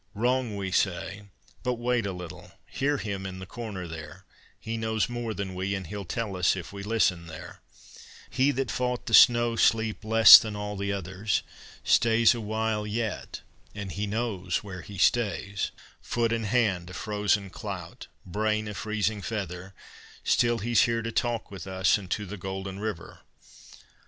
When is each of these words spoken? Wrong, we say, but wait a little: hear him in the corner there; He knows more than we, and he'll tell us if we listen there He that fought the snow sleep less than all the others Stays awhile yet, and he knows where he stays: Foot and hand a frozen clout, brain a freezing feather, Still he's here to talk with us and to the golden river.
Wrong, 0.15 0.55
we 0.55 0.71
say, 0.71 1.25
but 1.61 1.75
wait 1.75 2.07
a 2.07 2.11
little: 2.11 2.53
hear 2.65 2.97
him 2.97 3.23
in 3.23 3.37
the 3.37 3.45
corner 3.45 3.87
there; 3.87 4.25
He 4.59 4.75
knows 4.75 5.07
more 5.07 5.31
than 5.35 5.53
we, 5.53 5.75
and 5.75 5.85
he'll 5.85 6.05
tell 6.05 6.35
us 6.35 6.55
if 6.55 6.73
we 6.73 6.81
listen 6.81 7.27
there 7.27 7.61
He 8.27 8.49
that 8.49 8.71
fought 8.71 9.05
the 9.05 9.13
snow 9.13 9.55
sleep 9.55 10.03
less 10.03 10.39
than 10.39 10.55
all 10.55 10.75
the 10.75 10.91
others 10.91 11.43
Stays 11.83 12.33
awhile 12.33 12.87
yet, 12.87 13.41
and 13.75 13.91
he 13.91 14.07
knows 14.07 14.63
where 14.63 14.81
he 14.81 14.97
stays: 14.97 15.69
Foot 16.01 16.33
and 16.33 16.47
hand 16.47 16.89
a 16.89 16.93
frozen 16.95 17.51
clout, 17.51 18.07
brain 18.25 18.67
a 18.67 18.73
freezing 18.73 19.21
feather, 19.21 19.75
Still 20.23 20.57
he's 20.57 20.81
here 20.85 21.03
to 21.03 21.11
talk 21.11 21.51
with 21.51 21.67
us 21.67 21.99
and 21.99 22.09
to 22.09 22.25
the 22.25 22.37
golden 22.37 22.79
river. 22.79 23.19